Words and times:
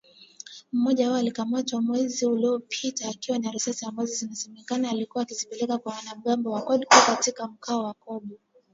Mmoja 0.71 1.07
wao 1.07 1.17
alikamatwa 1.19 1.81
mwezi 1.81 2.25
uliopita 2.25 3.09
akiwa 3.09 3.39
na 3.39 3.51
risasi 3.51 3.85
ambazo 3.85 4.25
inasemekana 4.25 4.89
alikuwa 4.89 5.21
akizipeleka 5.23 5.77
kwa 5.77 5.93
wanamgambo 5.95 6.51
wa 6.51 6.61
CODECO 6.61 6.95
katika 7.07 7.47
mkoa 7.47 7.83
wa 7.83 7.93
Kobu 7.93 8.37